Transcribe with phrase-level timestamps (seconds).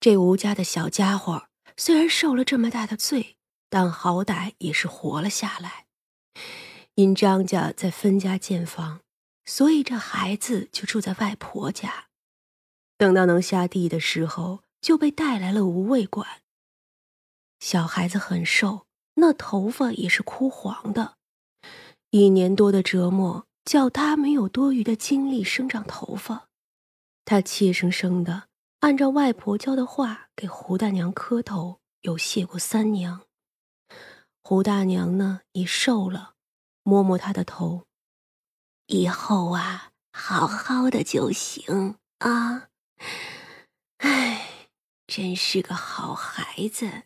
[0.00, 3.36] 这吴家的小家伙虽然受了这么大的罪，
[3.68, 5.84] 但好歹也是活了下来。
[6.94, 9.00] 因张家在分家建房，
[9.44, 12.06] 所以这孩子就住在外婆家。
[12.96, 16.26] 等到能下地的时候，就被带来了无味馆。
[17.58, 18.86] 小孩子很瘦，
[19.16, 21.16] 那头发也是枯黄的。
[22.10, 26.48] 一年多的折磨，叫他没有多余的精力生长头发。
[27.24, 28.48] 他怯生生的
[28.80, 33.26] 按照外婆教的话给胡大娘磕头，又谢过三娘。
[34.42, 36.34] 胡大娘呢也瘦了，
[36.82, 37.86] 摸摸她的头，
[38.86, 42.68] 以后啊，好好的就行啊。
[43.98, 44.68] 唉，
[45.06, 47.02] 真是个好孩子。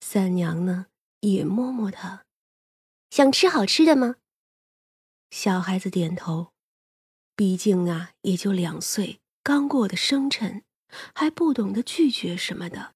[0.00, 0.86] 三娘呢
[1.20, 2.24] 也摸摸他。
[3.10, 4.16] 想吃好吃的吗？
[5.30, 6.52] 小孩子点头，
[7.34, 10.62] 毕竟啊，也就两岁，刚过的生辰，
[11.14, 12.92] 还不懂得拒绝什么的，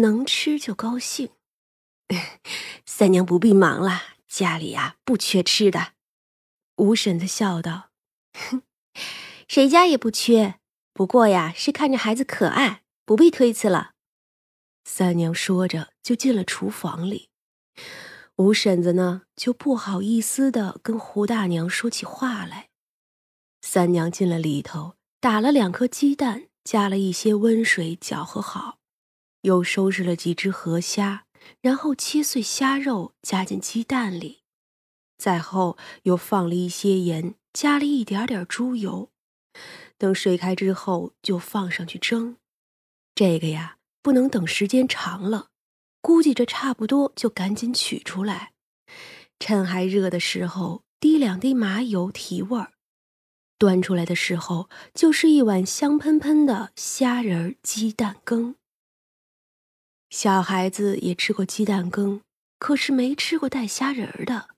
[0.00, 1.30] 能吃就高兴。
[2.84, 5.92] 三娘不必忙了，家里呀不缺吃的。
[6.78, 7.90] 吴婶子笑道
[8.34, 8.62] ：“哼，
[9.46, 10.58] 谁家也不缺，
[10.92, 13.92] 不过呀是看着孩子可爱，不必推辞了。”
[14.82, 17.28] 三娘说着就进了厨房里。
[18.38, 22.70] 吴婶子呢，就不好意思的跟胡大娘说起话来。
[23.60, 28.78] 三娘进了里头，打了两颗鸡蛋，加了一些温水搅和好，
[29.42, 31.26] 又收拾了几只河虾，
[31.60, 34.40] 然后切碎虾肉加进鸡蛋里，
[35.18, 39.10] 再后又放了一些盐，加了一点点猪油。
[39.96, 42.36] 等水开之后，就放上去蒸。
[43.14, 45.50] 这个呀，不能等时间长了。
[46.00, 48.54] 估计这差不多，就赶紧取出来，
[49.38, 52.72] 趁还热的时候滴两滴麻油提味儿。
[53.62, 58.56] 端出来的时候，就是一碗香喷喷的虾仁鸡蛋羹。
[60.10, 62.22] 小孩子也吃过鸡蛋羹，
[62.58, 64.48] 可是没吃过带虾仁的，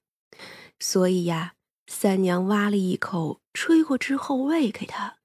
[0.79, 1.53] 所以呀，
[1.87, 5.19] 三娘挖了一口，吹过之后喂给他，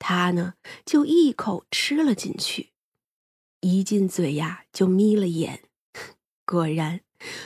[0.00, 0.54] 他呢
[0.84, 2.70] 就一口吃了进去。
[3.60, 5.62] 一进嘴呀，就眯了眼。
[6.44, 7.02] 果然，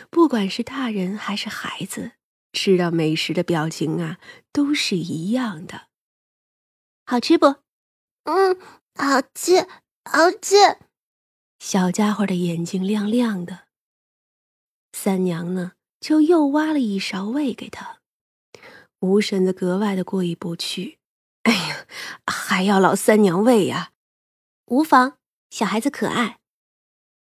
[0.09, 2.13] 不管是大人还是孩子，
[2.57, 4.19] 吃到美食的表情啊，
[4.51, 5.89] 都是一样的。
[7.05, 7.57] 好吃不？
[8.25, 8.59] 嗯，
[8.95, 9.69] 好吃，
[10.05, 10.79] 好吃。
[11.59, 13.67] 小家伙的眼睛亮亮的。
[14.95, 17.99] 三娘呢，就又挖了一勺喂给他。
[19.01, 20.99] 吴婶子格外的过意不去。
[21.43, 21.87] 哎呀，
[22.27, 23.93] 还要老三娘喂呀？
[24.65, 25.19] 无妨。
[25.51, 26.41] 小孩子可爱，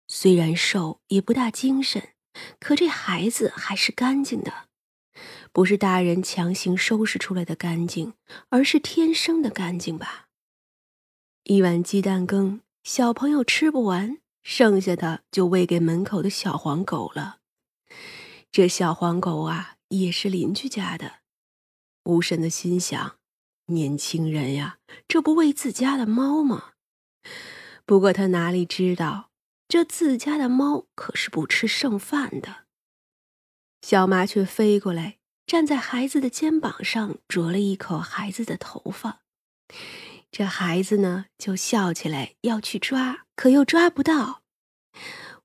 [0.08, 2.14] 虽然瘦也不大精神，
[2.60, 4.70] 可这孩子还是干净的，
[5.56, 8.12] 不是大人强行收拾出来的干净，
[8.50, 10.28] 而是天生的干净吧。
[11.44, 17.38] 一碗鸡蛋羹，小朋友吃不完，剩下的就喂给门口的小黄狗了。
[18.52, 21.20] 这小黄狗啊，也是邻居家的。
[22.04, 23.16] 吴婶的心想：
[23.68, 26.74] 年轻人呀，这不喂自家的猫吗？
[27.86, 29.32] 不过他哪里知道，
[29.70, 32.66] 这自家的猫可是不吃剩饭的。
[33.82, 39.22] 小麻雀飞过来，站在孩子的肩膀上，啄了一口孩子的头发。
[40.32, 44.42] 这孩子呢，就笑起来，要去抓，可又抓不到。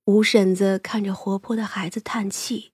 [0.06, 2.72] 吴婶子看着活泼的孩子，叹气：“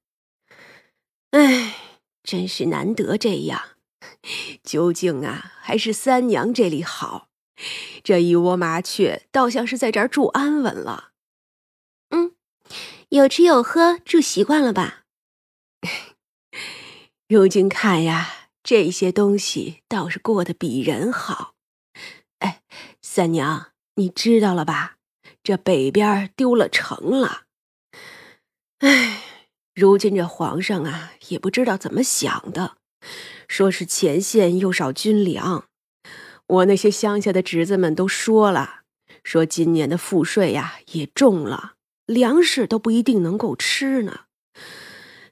[1.32, 1.74] 哎，
[2.22, 3.76] 真是难得这样。
[4.62, 7.28] 究竟啊，还是三娘这里好。”
[8.04, 11.12] 这一窝麻雀倒像是在这儿住安稳了。
[12.10, 12.36] 嗯，
[13.08, 15.05] 有吃有喝，住习惯了吧？
[17.28, 21.54] 如今看呀，这些东西倒是过得比人好。
[22.38, 22.62] 哎，
[23.02, 24.98] 三娘，你知道了吧？
[25.42, 27.42] 这北边丢了城了。
[28.78, 29.24] 哎，
[29.74, 32.76] 如今这皇上啊，也不知道怎么想的，
[33.48, 35.64] 说是前线又少军粮。
[36.46, 38.82] 我那些乡下的侄子们都说了，
[39.24, 41.72] 说今年的赋税呀也重了，
[42.06, 44.26] 粮食都不一定能够吃呢。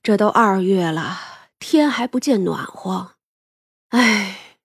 [0.03, 1.21] 这都二月了，
[1.59, 3.13] 天还不见暖和，
[3.91, 4.59] 哎，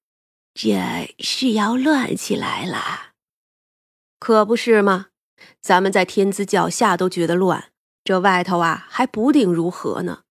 [0.54, 3.14] 这是要乱起来了，
[4.20, 5.08] 可不是吗？
[5.62, 7.72] 咱们在天子脚下都觉得乱，
[8.04, 10.24] 这外头啊还不定如何呢。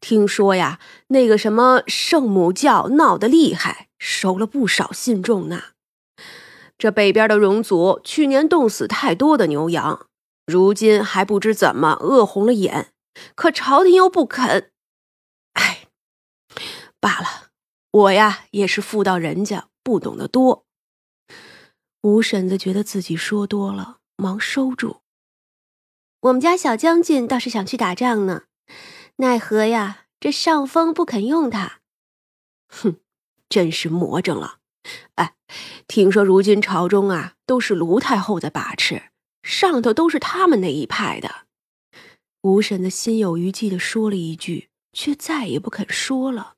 [0.00, 0.78] 听说呀，
[1.08, 3.88] 那个什么圣母教闹得厉害。
[4.02, 5.62] 收了不少信众呢。
[6.78, 10.06] 这北边的荣族去年冻死太多的牛羊，
[10.46, 12.94] 如今还不知怎么饿红了眼，
[13.34, 14.70] 可朝廷又不肯。
[17.00, 17.48] 罢了，
[17.90, 20.66] 我呀也是妇道人家，不懂得多。
[22.02, 25.00] 吴婶子觉得自己说多了，忙收住。
[26.20, 28.44] 我们家小将军倒是想去打仗呢，
[29.16, 31.80] 奈何呀，这上峰不肯用他。
[32.68, 33.00] 哼，
[33.48, 34.58] 真是魔怔了。
[35.14, 35.34] 哎，
[35.88, 39.10] 听说如今朝中啊，都是卢太后在把持，
[39.42, 41.46] 上头都是他们那一派的。
[42.42, 46.56] 吴婶子心有余悸的说了一句，却再也不肯说了。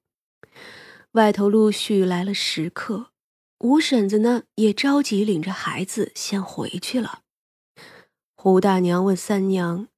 [1.13, 3.11] 外头陆续来了食客。
[3.59, 7.23] 吴婶子呢，也着急领着孩子先回去了。
[8.35, 9.89] 胡大娘问三娘：“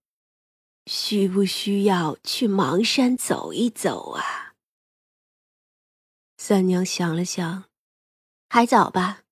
[0.85, 4.55] 需不需要去邙山走一走啊？”
[6.37, 7.65] 三娘想了想，
[8.51, 9.23] 还早吧。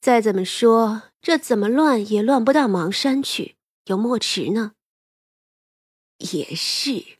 [0.00, 4.72] 再怎么说，这怎么乱也乱不到邙山去，有墨池呢。
[6.32, 7.18] 也是，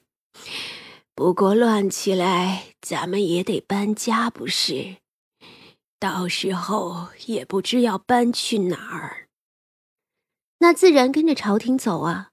[1.20, 4.96] 不过乱起来，咱们也得搬家，不是？
[5.98, 9.28] 到时候也不知要搬去哪儿，
[10.60, 12.30] 那自然跟着朝廷走啊。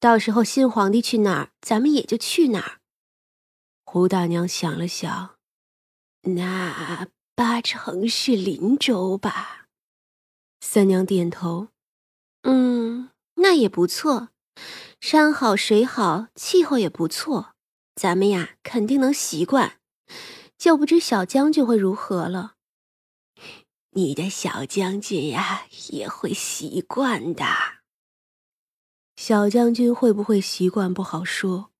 [0.00, 2.80] 到时候新皇帝去哪儿，咱们也就去哪儿。
[3.84, 5.36] 胡大娘想了想，
[6.22, 7.06] 那
[7.36, 9.68] 八成是林州吧？
[10.60, 11.68] 三娘点头，
[12.42, 14.30] 嗯，那也不错，
[15.00, 17.53] 山好水好，气候也不错，
[17.94, 19.78] 咱们呀肯定能习惯。
[20.56, 22.54] 就不知小将军会如何了。
[23.90, 27.44] 你的小将军呀，也会习惯的。
[29.16, 31.70] 小将军会不会习惯不好说，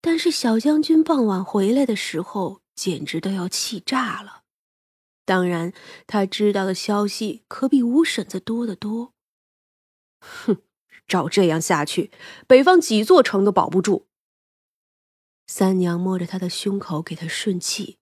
[0.00, 4.42] 但是小将军傍晚回来的时候，简直都要气炸了。
[5.24, 5.72] 当然，
[6.06, 9.14] 他知道的消息可比吴婶子多得多。
[10.20, 10.58] 哼，
[11.06, 12.10] 照这样下去，
[12.46, 14.08] 北方几座城都保不住。
[15.54, 17.98] 三娘摸着他的胸口，给他顺气。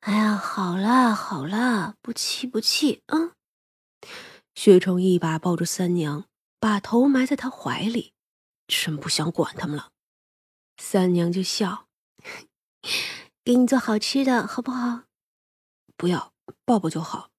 [0.00, 3.32] 哎呀，好了好了，不气不气啊！
[4.54, 6.26] 薛冲一把抱住三娘，
[6.60, 8.12] 把头埋在她怀里，
[8.68, 9.92] 真不想管他们了。
[10.76, 11.88] 三娘就笑
[13.42, 15.04] ：“给你做好吃的，好不好
[15.96, 16.34] ？”“不要，
[16.66, 17.30] 抱抱就好。”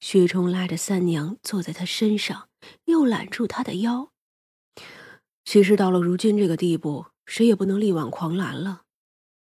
[0.00, 2.50] 薛冲拉着三娘坐在他身上，
[2.84, 4.12] 又揽住她的腰。
[5.46, 8.82] 其实到了如今这个地步，谁也不能力挽狂澜了。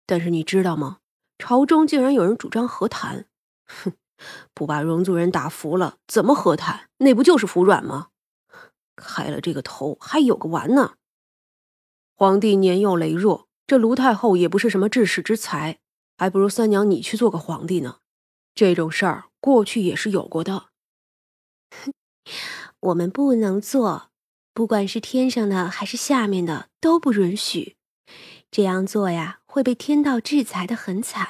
[0.06, 0.98] 但是你知道吗？
[1.38, 3.26] 朝中竟然有人主张和谈，
[3.66, 3.94] 哼，
[4.54, 6.88] 不把容族人打服了，怎么和谈？
[6.98, 8.10] 那不就是服软吗？
[8.94, 10.94] 开了这个头还有个完呢。
[12.14, 15.80] 皇帝年幼羸弱，这卢太后也不是什么治世之才，
[16.16, 17.98] 还不如三娘你去做个皇帝呢。
[18.54, 20.66] 这种事儿过去也是有过的。
[22.78, 24.11] 我们不能做，
[24.54, 27.76] 不管是天上的还是下面的都不允许。
[28.50, 31.28] 这样做呀，会被天道制裁的很惨，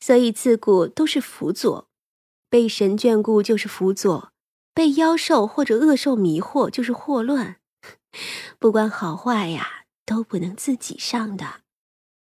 [0.00, 1.88] 所以自古都是辅佐，
[2.48, 4.32] 被神眷顾就是辅佐，
[4.72, 7.56] 被妖兽或者恶兽迷惑就是祸乱，
[8.58, 11.60] 不管好坏呀，都不能自己上的。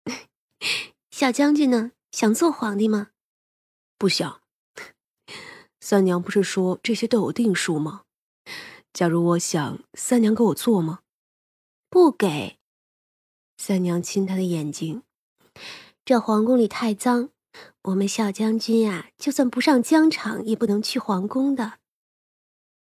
[1.11, 3.09] 小将军呢，想做皇帝吗？
[3.97, 4.43] 不想。
[5.81, 8.03] 三娘不是说这些都有定数吗？
[8.93, 11.01] 假如我想，三娘给我做吗？
[11.89, 12.59] 不给。
[13.57, 15.03] 三娘亲他的眼睛，
[16.05, 17.31] 这皇宫里太脏，
[17.83, 21.79] 我们小将军呀，就算不上疆场，也不能去皇宫的。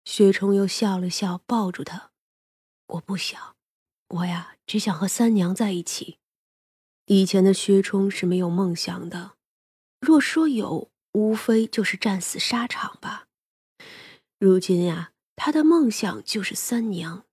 [0.05, 2.11] 薛冲又笑了笑，抱住他。
[2.87, 3.57] 我不想，
[4.09, 6.19] 我呀，只想和三娘在一起。
[7.07, 9.33] 以前的薛冲是没有梦想的，
[10.01, 13.27] 若说有，无非就是战死沙场吧。
[14.39, 17.25] 如今呀，他的梦想就是三娘，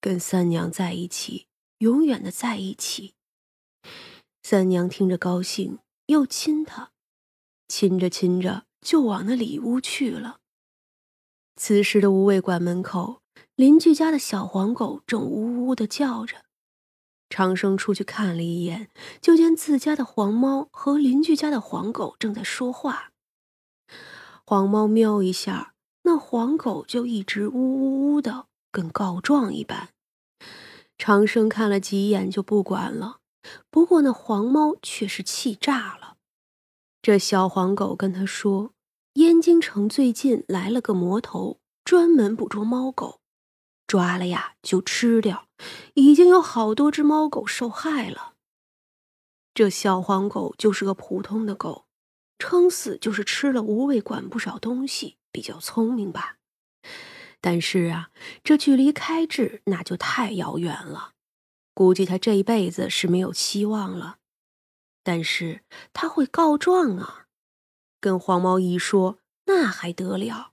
[0.00, 1.48] 跟三娘在一起。
[1.80, 3.12] 永远的在一起。
[4.42, 6.92] 三娘听着高兴，又亲他，
[7.68, 10.38] 亲着亲着就往那里屋去了。
[11.56, 13.20] 此时的无畏馆门口，
[13.54, 16.46] 邻居家的小黄狗正呜呜的叫着。
[17.28, 18.88] 长生出去看了一眼，
[19.20, 23.12] 就见自家的黄猫和邻居家的黄狗正在说话。
[24.46, 25.71] 黄猫喵一下，
[26.02, 29.90] 那黄狗就一直呜呜呜的，跟告状一般。
[30.98, 33.18] 长生看了几眼就不管了，
[33.70, 36.16] 不过那黄猫却是气炸了。
[37.00, 38.72] 这小黄狗跟他说
[39.14, 43.20] ：“燕京城最近来了个魔头，专门捕捉猫狗，
[43.86, 45.48] 抓了呀就吃掉，
[45.94, 48.34] 已经有好多只猫狗受害了。
[49.52, 51.86] 这小黄狗就是个普通的狗，
[52.38, 56.36] 撑死就是吃了无味馆不少东西，比较聪明吧。”
[57.40, 58.10] 但是啊，
[58.44, 61.14] 这距离开智那就太遥远了，
[61.74, 64.18] 估计他这一辈子是没有希望了。
[65.02, 67.26] 但是他会告状啊，
[67.98, 70.51] 跟黄毛一说，那还得了？